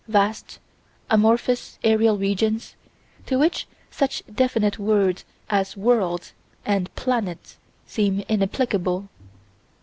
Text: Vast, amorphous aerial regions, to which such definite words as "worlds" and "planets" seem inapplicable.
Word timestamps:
Vast, 0.07 0.57
amorphous 1.11 1.77
aerial 1.83 2.17
regions, 2.17 2.73
to 3.27 3.37
which 3.37 3.67
such 3.91 4.23
definite 4.33 4.79
words 4.79 5.23
as 5.47 5.77
"worlds" 5.77 6.33
and 6.65 6.89
"planets" 6.95 7.59
seem 7.85 8.23
inapplicable. 8.27 9.09